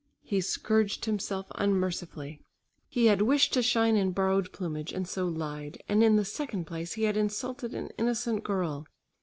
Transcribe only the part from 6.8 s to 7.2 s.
he had